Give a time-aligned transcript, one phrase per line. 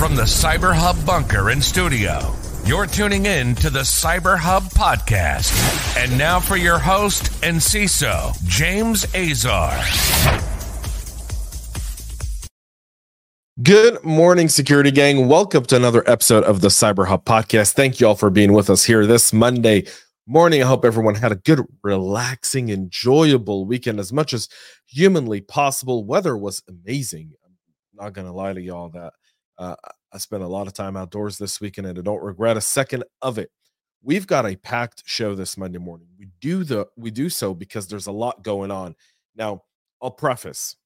[0.00, 5.52] From the CyberHub bunker and studio, you're tuning in to the CyberHub podcast.
[6.02, 9.78] And now for your host and CISO, James Azar.
[13.62, 15.28] Good morning, security gang.
[15.28, 17.74] Welcome to another episode of the CyberHub podcast.
[17.74, 19.86] Thank you all for being with us here this Monday
[20.26, 20.62] morning.
[20.62, 24.48] I hope everyone had a good, relaxing, enjoyable weekend as much as
[24.86, 26.06] humanly possible.
[26.06, 27.32] Weather was amazing.
[27.44, 29.12] I'm not going to lie to y'all that
[29.60, 29.76] uh,
[30.12, 33.04] I spent a lot of time outdoors this weekend and I don't regret a second
[33.22, 33.50] of it.
[34.02, 36.08] We've got a packed show this Monday morning.
[36.18, 38.96] We do the we do so because there's a lot going on.
[39.36, 39.62] Now,
[40.00, 40.76] I'll preface.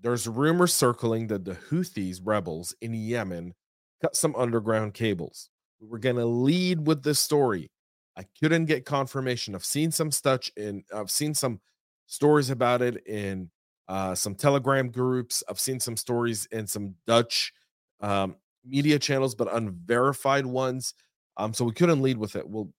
[0.00, 3.54] There's rumors circling that the Houthis rebels in Yemen
[4.02, 5.48] cut some underground cables.
[5.80, 7.70] We were going to lead with this story.
[8.18, 9.54] I couldn't get confirmation.
[9.54, 11.60] I've seen some stuff in I've seen some
[12.06, 13.50] stories about it in
[13.86, 15.44] uh, some Telegram groups.
[15.48, 17.52] I've seen some stories in some Dutch
[18.00, 20.94] um, media channels, but unverified ones.
[21.36, 22.48] Um, so we couldn't lead with it.
[22.48, 22.70] We'll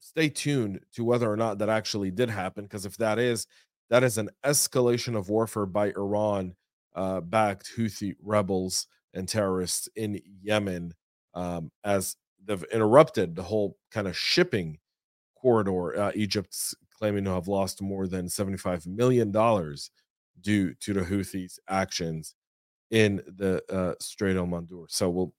[0.00, 3.46] stay tuned to whether or not that actually did happen, because if that is,
[3.90, 6.54] that is an escalation of warfare by Iran
[6.94, 10.94] uh, backed Houthi rebels and terrorists in Yemen
[11.34, 14.78] um, as they've interrupted the whole kind of shipping
[15.36, 15.98] corridor.
[15.98, 19.30] Uh, Egypt's claiming to have lost more than $75 million
[20.40, 22.34] due to the Houthis' actions
[22.90, 24.86] in the uh, Strait of Mandur.
[24.88, 25.32] So we'll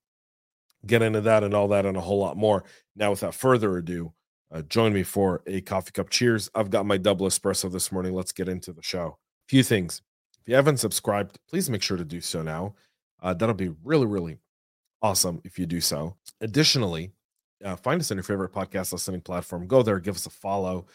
[0.85, 2.63] get into that and all that and a whole lot more.
[2.95, 4.13] Now, without further ado,
[4.51, 6.49] uh, join me for a coffee cup cheers.
[6.55, 8.13] I've got my double espresso this morning.
[8.13, 9.17] Let's get into the show.
[9.45, 10.01] A few things.
[10.41, 12.75] If you haven't subscribed, please make sure to do so now.
[13.21, 14.39] Uh, that'll be really, really
[15.01, 16.15] awesome if you do so.
[16.41, 17.11] Additionally,
[17.63, 19.67] uh, find us on your favorite podcast listening platform.
[19.67, 20.87] Go there, give us a follow.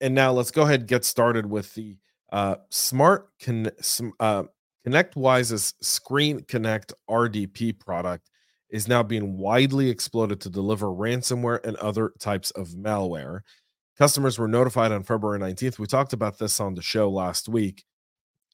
[0.00, 1.96] And now let's go ahead and get started with the
[2.32, 3.70] uh, smart con-
[4.18, 4.44] uh,
[4.88, 8.30] ConnectWise's ScreenConnect RDP product
[8.70, 13.40] is now being widely exploited to deliver ransomware and other types of malware.
[13.98, 15.78] Customers were notified on February 19th.
[15.78, 17.84] We talked about this on the show last week.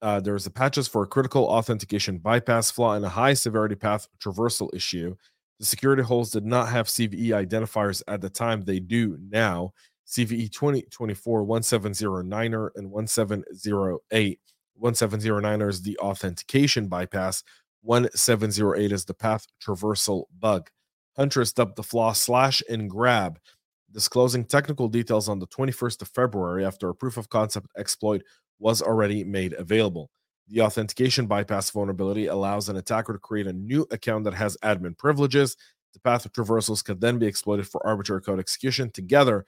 [0.03, 3.77] Uh, there was a patches for a critical authentication bypass flaw and a high severity
[3.77, 5.15] path traversal issue.
[5.61, 8.65] The security holes did not have CVE identifiers at the time.
[8.65, 9.73] They do now.
[10.09, 14.41] CVE 2024 1709er and 1708
[14.75, 17.43] 1709 is the authentication bypass.
[17.83, 20.71] 1708 is the path traversal bug.
[21.17, 23.39] Huntress dubbed the flaw slash and grab,
[23.93, 28.23] disclosing technical details on the 21st of February after a proof of concept exploit
[28.59, 30.11] was already made available.
[30.49, 34.97] The authentication bypass vulnerability allows an attacker to create a new account that has admin
[34.99, 35.57] privileges.
[35.93, 38.91] The path of traversals could then be exploited for arbitrary code execution.
[38.91, 39.47] Together,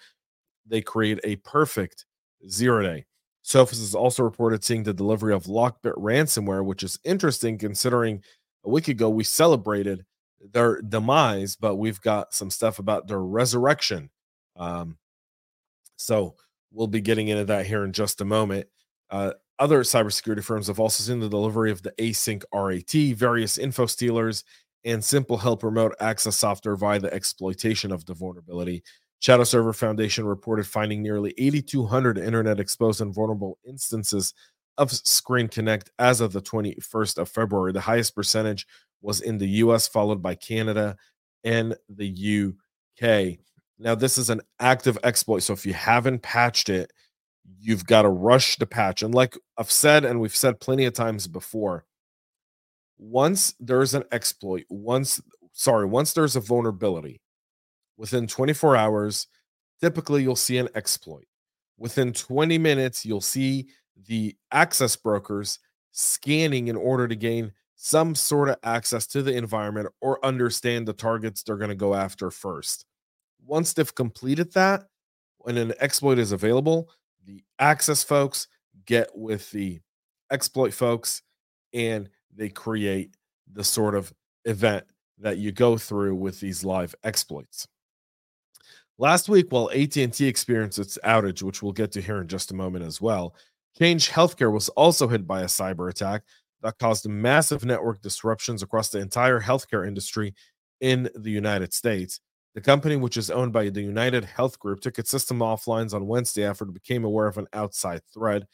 [0.64, 2.06] they create a perfect
[2.48, 3.04] zero day.
[3.46, 8.20] Sophos is also reported seeing the delivery of LockBit ransomware, which is interesting considering
[8.64, 10.04] a week ago we celebrated
[10.52, 14.10] their demise, but we've got some stuff about their resurrection.
[14.56, 14.98] Um,
[15.96, 16.34] so
[16.72, 18.66] we'll be getting into that here in just a moment.
[19.10, 23.86] Uh, other cybersecurity firms have also seen the delivery of the async RAT, various info
[23.86, 24.42] stealers,
[24.84, 28.82] and SimpleHelp remote access software via the exploitation of the vulnerability.
[29.22, 34.34] Shadowserver Foundation reported finding nearly 8,200 internet exposed and vulnerable instances
[34.78, 37.72] of ScreenConnect as of the 21st of February.
[37.72, 38.66] The highest percentage
[39.00, 40.96] was in the US, followed by Canada
[41.44, 42.48] and the
[43.00, 43.38] UK.
[43.78, 45.40] Now, this is an active exploit.
[45.40, 46.92] So if you haven't patched it,
[47.60, 49.02] you've got to rush the patch.
[49.02, 51.84] And like I've said, and we've said plenty of times before,
[52.98, 55.20] once there's an exploit, once,
[55.52, 57.20] sorry, once there's a vulnerability,
[57.96, 59.26] Within 24 hours,
[59.80, 61.26] typically you'll see an exploit.
[61.78, 63.68] Within 20 minutes, you'll see
[64.06, 65.58] the access brokers
[65.92, 70.92] scanning in order to gain some sort of access to the environment or understand the
[70.92, 72.86] targets they're going to go after first.
[73.44, 74.84] Once they've completed that,
[75.38, 76.90] when an exploit is available,
[77.24, 78.48] the access folks
[78.86, 79.78] get with the
[80.30, 81.22] exploit folks
[81.72, 83.16] and they create
[83.52, 84.12] the sort of
[84.44, 84.84] event
[85.18, 87.66] that you go through with these live exploits.
[88.98, 92.54] Last week, while AT&T experienced its outage, which we'll get to here in just a
[92.54, 93.34] moment as well,
[93.78, 96.22] Change Healthcare was also hit by a cyber attack
[96.62, 100.34] that caused massive network disruptions across the entire healthcare industry
[100.80, 102.20] in the United States.
[102.54, 106.44] The company, which is owned by the UnitedHealth Group, took its system offline on Wednesday
[106.44, 108.44] after it became aware of an outside threat.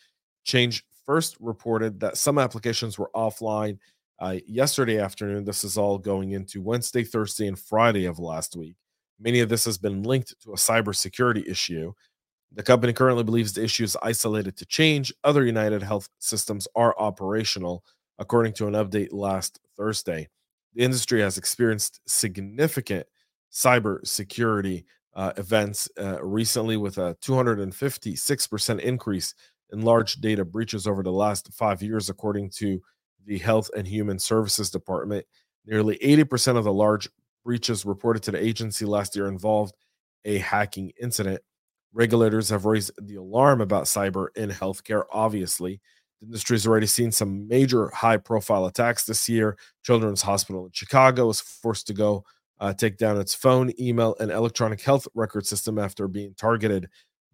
[0.43, 3.79] Change first reported that some applications were offline
[4.19, 5.45] uh, yesterday afternoon.
[5.45, 8.75] This is all going into Wednesday, Thursday, and Friday of last week.
[9.23, 11.93] Many of this has been linked to a cybersecurity issue.
[12.55, 15.13] The company currently believes the issue is isolated to change.
[15.23, 17.85] Other UnitedHealth systems are operational,
[18.19, 20.29] according to an update last Thursday.
[20.75, 23.07] the industry has experienced significant
[23.53, 24.85] cybersecurity
[25.15, 29.35] uh, events uh, recently with a 256% increase
[29.73, 32.81] in large data breaches over the last five years, according to
[33.27, 35.25] the Health and Human Services Department.
[35.65, 37.09] Nearly 80% of the large
[37.45, 39.75] breaches reported to the agency last year involved
[40.25, 41.41] a hacking incident.
[41.93, 45.81] Regulators have raised the alarm about cyber in healthcare, obviously.
[46.21, 49.59] The industry has already seen some major high profile attacks this year.
[49.83, 52.25] Children's Hospital in Chicago was forced to go
[52.61, 56.89] uh, take down its phone, email, and electronic health record system after being targeted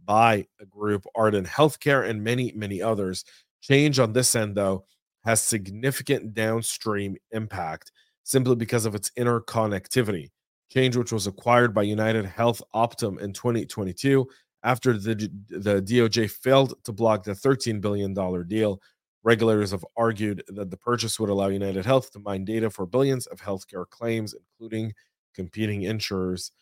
[0.04, 3.24] by a group, Ardent Healthcare, and many, many others.
[3.60, 4.86] Change on this end, though,
[5.24, 7.92] has significant downstream impact
[8.28, 10.28] simply because of its interconnectivity.
[10.70, 14.28] Change, which was acquired by UnitedHealth Optum in 2022
[14.62, 15.14] after the,
[15.48, 18.12] the DOJ failed to block the $13 billion
[18.46, 18.82] deal.
[19.22, 23.40] Regulators have argued that the purchase would allow UnitedHealth to mine data for billions of
[23.40, 24.92] healthcare claims, including
[25.34, 26.52] competing insurers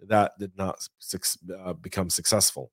[0.00, 0.78] that did not
[1.58, 2.70] uh, become successful.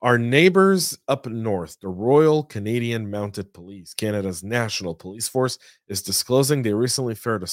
[0.00, 5.58] Our neighbors up north, the Royal Canadian Mounted Police, Canada's national police force,
[5.88, 7.46] is disclosing they recently fared a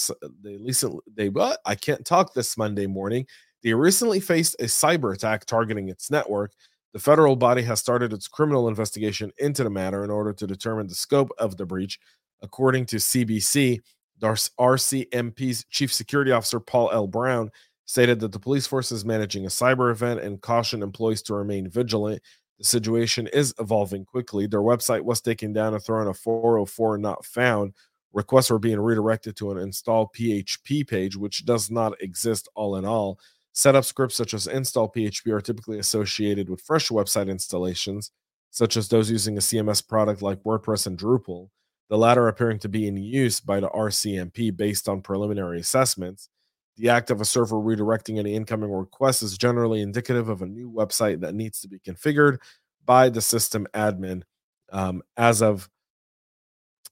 [0.44, 3.26] they recently they what I can't talk this Monday morning.
[3.64, 6.52] They recently faced a cyber attack targeting its network.
[6.94, 10.88] The federal body has started its criminal investigation into the matter in order to determine
[10.88, 12.00] the scope of the breach.
[12.44, 13.80] According to CBC,
[14.22, 17.08] RCMP's chief security officer Paul L.
[17.08, 17.50] Brown
[17.86, 21.70] stated that the police force is managing a cyber event and cautioned employees to remain
[21.70, 22.22] vigilant.
[22.58, 24.48] The situation is evolving quickly.
[24.48, 27.74] Their website was taken down and thrown a 404 not found.
[28.14, 32.86] Requests were being redirected to an install PHP page, which does not exist all in
[32.86, 33.20] all.
[33.52, 38.12] Setup scripts such as install PHP are typically associated with fresh website installations,
[38.52, 41.50] such as those using a CMS product like WordPress and Drupal,
[41.90, 46.30] the latter appearing to be in use by the RCMP based on preliminary assessments.
[46.78, 50.70] The act of a server redirecting any incoming requests is generally indicative of a new
[50.70, 52.40] website that needs to be configured
[52.86, 54.24] by the system admin.
[54.72, 55.70] Um, as of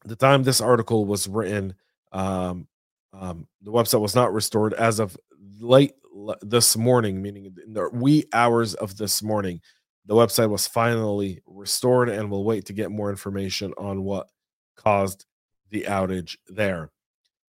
[0.06, 1.76] the time this article was written,
[2.12, 2.68] um,
[3.14, 4.74] um, the website was not restored.
[4.74, 5.18] As of
[5.60, 5.94] late
[6.42, 9.60] this morning, meaning in the wee hours of this morning,
[10.06, 14.28] the website was finally restored, and we'll wait to get more information on what
[14.76, 15.26] caused
[15.70, 16.90] the outage there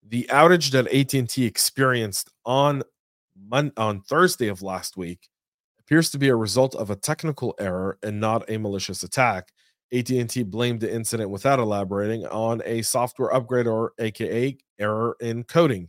[0.07, 2.83] the outage that AT&T experienced on
[3.37, 5.29] Mon- on Thursday of last week
[5.81, 9.53] appears to be a result of a technical error and not a malicious attack.
[9.93, 15.89] AT&T blamed the incident without elaborating on a software upgrade or aka error in coding.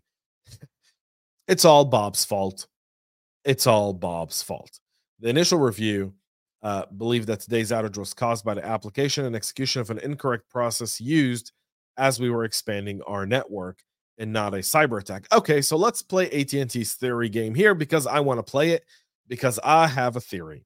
[1.48, 2.68] it's all Bob's fault.
[3.44, 4.80] It's all Bob's fault.
[5.20, 6.14] The initial review
[6.64, 10.50] uh, believed that today's outage was caused by the application and execution of an incorrect
[10.50, 11.52] process used
[11.98, 13.84] as we were expanding our network
[14.18, 15.28] and not a cyber attack.
[15.32, 18.86] Okay, so let's play AT&T's theory game here because I want to play it
[19.28, 20.66] because I have a theory.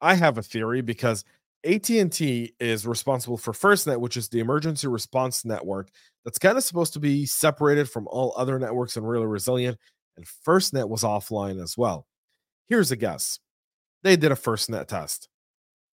[0.00, 1.24] I have a theory because
[1.64, 5.88] AT&T is responsible for FirstNet, which is the emergency response network
[6.24, 9.78] that's kind of supposed to be separated from all other networks and really resilient.
[10.16, 12.06] And FirstNet was offline as well.
[12.66, 13.40] Here's a guess.
[14.02, 15.28] They did a FirstNet test.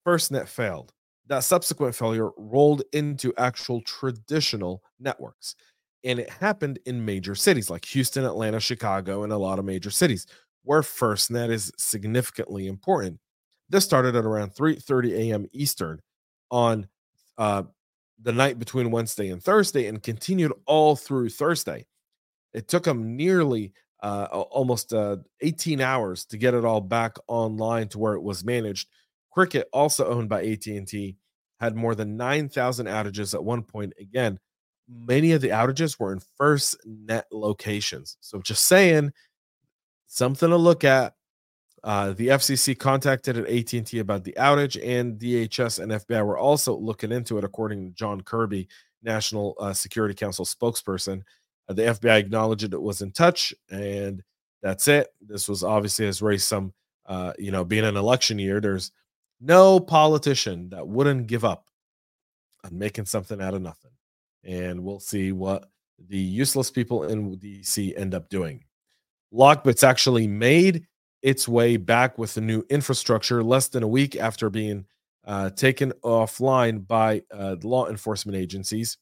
[0.05, 0.93] FirstNet failed.
[1.27, 5.55] That subsequent failure rolled into actual traditional networks.
[6.03, 9.91] And it happened in major cities like Houston, Atlanta, Chicago, and a lot of major
[9.91, 10.25] cities
[10.63, 13.20] where FirstNet is significantly important.
[13.70, 15.46] This started at around 3:30 a.m.
[15.53, 16.01] Eastern
[16.50, 16.88] on
[17.38, 17.63] uh,
[18.22, 21.86] the night between Wednesday and Thursday and continued all through Thursday.
[22.53, 27.88] It took them nearly uh, almost uh, 18 hours to get it all back online
[27.89, 28.89] to where it was managed.
[29.31, 31.15] Cricket, also owned by AT&T,
[31.60, 33.93] had more than 9,000 outages at one point.
[34.00, 34.39] Again,
[34.91, 38.17] many of the outages were in FirstNet locations.
[38.19, 39.12] So just saying,
[40.12, 41.15] something to look at.
[41.83, 46.77] Uh, the FCC contacted at AT&T about the outage, and DHS and FBI were also
[46.77, 48.67] looking into it, according to John Kirby,
[49.01, 51.24] National uh, Security Council spokesperson.
[51.67, 54.21] Uh, the FBI acknowledged it was in touch, and
[54.62, 55.07] that's it.
[55.21, 56.71] This was obviously has raised some,
[57.07, 58.62] uh, you know, being an election year.
[58.62, 58.91] There's
[59.39, 61.65] no politician that wouldn't give up
[62.63, 63.90] on making something out of nothing
[64.43, 65.69] and we'll see what
[66.07, 68.63] the useless people in DC end up doing.
[69.33, 70.86] LockBit's actually made
[71.21, 74.86] its way back with the new infrastructure less than a week after being
[75.25, 78.98] uh, taken offline by uh, law enforcement agencies.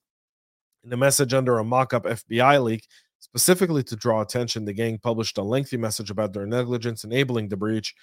[0.84, 2.88] In a message under a mock up FBI leak,
[3.20, 7.58] specifically to draw attention, the gang published a lengthy message about their negligence enabling the
[7.58, 7.96] breach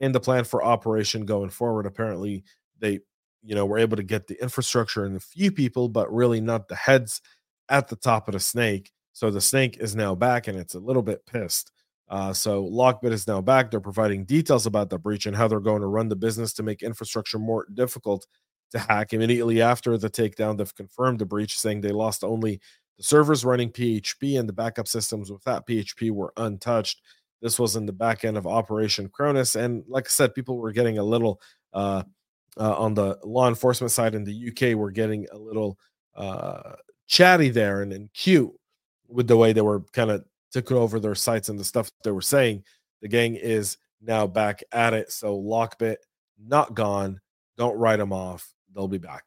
[0.00, 1.86] and the plan for operation going forward.
[1.86, 2.44] Apparently,
[2.78, 3.00] they
[3.44, 6.68] you know, we're able to get the infrastructure and a few people, but really not
[6.68, 7.20] the heads
[7.68, 8.90] at the top of the snake.
[9.12, 11.70] So the snake is now back and it's a little bit pissed.
[12.08, 13.70] Uh, so LockBit is now back.
[13.70, 16.62] They're providing details about the breach and how they're going to run the business to
[16.62, 18.26] make infrastructure more difficult
[18.72, 19.12] to hack.
[19.12, 22.60] Immediately after the takedown, they've confirmed the breach, saying they lost only
[22.98, 27.00] the servers running PHP and the backup systems with that PHP were untouched.
[27.40, 29.56] This was in the back end of Operation Cronos.
[29.56, 31.40] And like I said, people were getting a little
[31.72, 32.02] uh,
[32.58, 35.78] uh, on the law enforcement side in the UK, were getting a little
[36.14, 36.74] uh,
[37.06, 38.52] chatty there and, and cute
[39.08, 42.10] with the way they were kind of taking over their sites and the stuff they
[42.10, 42.62] were saying.
[43.02, 45.10] The gang is now back at it.
[45.12, 45.96] So LockBit,
[46.38, 47.20] not gone.
[47.56, 48.52] Don't write them off.
[48.74, 49.24] They'll be back.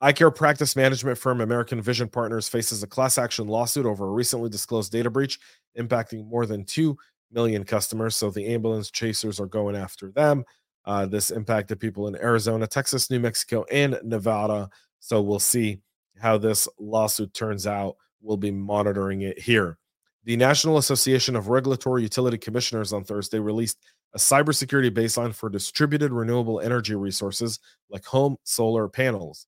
[0.00, 4.10] Eye care practice management firm American Vision Partners faces a class action lawsuit over a
[4.10, 5.38] recently disclosed data breach
[5.78, 6.96] impacting more than 2
[7.30, 8.16] million customers.
[8.16, 10.44] So the ambulance chasers are going after them.
[10.84, 14.68] Uh, this impacted people in Arizona, Texas, New Mexico, and Nevada.
[15.00, 15.80] So we'll see
[16.18, 17.96] how this lawsuit turns out.
[18.20, 19.78] We'll be monitoring it here.
[20.24, 23.78] The National Association of Regulatory Utility Commissioners on Thursday released
[24.14, 27.58] a cybersecurity baseline for distributed renewable energy resources
[27.90, 29.46] like home solar panels.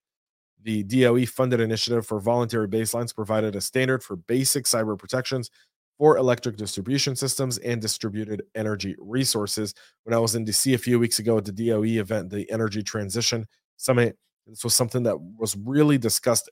[0.62, 5.50] The DOE funded initiative for voluntary baselines provided a standard for basic cyber protections
[5.98, 9.74] for electric distribution systems and distributed energy resources.
[10.02, 12.82] When I was in DC a few weeks ago at the DOE event, the Energy
[12.82, 13.46] Transition
[13.76, 16.50] Summit, this was something that was really discussed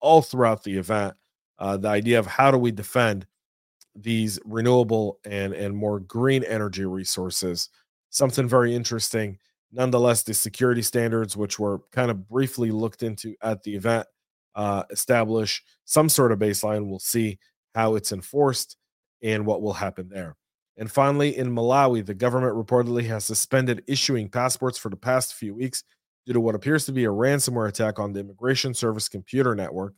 [0.00, 1.14] all throughout the event.
[1.58, 3.26] Uh, the idea of how do we defend
[3.94, 7.68] these renewable and and more green energy resources
[8.10, 9.38] something very interesting
[9.70, 14.06] nonetheless the security standards which were kind of briefly looked into at the event
[14.54, 17.38] uh, establish some sort of baseline we'll see
[17.74, 18.76] how it's enforced
[19.22, 20.36] and what will happen there
[20.76, 25.54] and finally in malawi the government reportedly has suspended issuing passports for the past few
[25.54, 25.84] weeks
[26.26, 29.94] due to what appears to be a ransomware attack on the immigration service computer network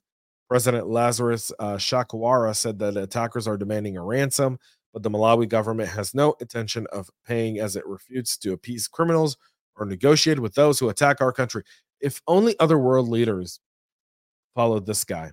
[0.48, 4.58] President Lazarus uh, Chakwera said that attackers are demanding a ransom,
[4.92, 9.36] but the Malawi government has no intention of paying as it refutes to appease criminals
[9.76, 11.64] or negotiate with those who attack our country.
[12.00, 13.60] If only other world leaders
[14.54, 15.32] followed this guy,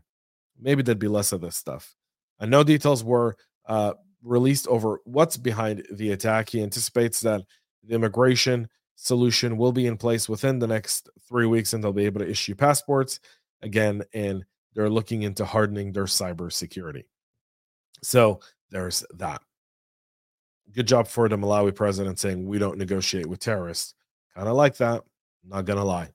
[0.60, 1.96] maybe there'd be less of this stuff.
[2.42, 3.94] And no details were uh,
[4.24, 6.50] released over what's behind the attack.
[6.50, 7.44] He anticipates that
[7.84, 12.06] the immigration solution will be in place within the next three weeks and they'll be
[12.06, 13.20] able to issue passports
[13.62, 14.44] again and
[14.74, 17.04] they're looking into hardening their cybersecurity.
[18.04, 19.42] So there's that.
[20.72, 23.94] Good job for the Malawi president saying we don't negotiate with terrorists.
[24.36, 25.04] Kind of like that.
[25.44, 26.10] Not going to lie.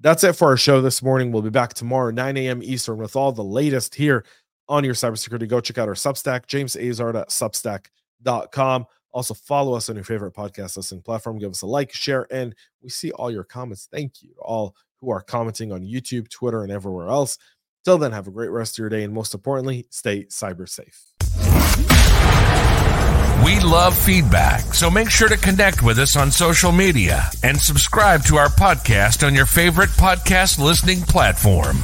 [0.00, 1.32] That's it for our show this morning.
[1.32, 2.62] We'll be back tomorrow, 9 a.m.
[2.62, 4.24] Eastern, with all the latest here
[4.68, 5.48] on your cybersecurity.
[5.48, 8.86] Go check out our Substack, jamesazard.substack.com.
[9.12, 11.38] Also, follow us on your favorite podcast listening platform.
[11.38, 12.52] Give us a like, share, and
[12.82, 13.86] we see all your comments.
[13.90, 17.38] Thank you all who are commenting on YouTube, Twitter, and everywhere else.
[17.84, 21.12] Till then, have a great rest of your day, and most importantly, stay cyber safe.
[23.44, 28.24] We love feedback, so make sure to connect with us on social media and subscribe
[28.24, 31.76] to our podcast on your favorite podcast listening platform.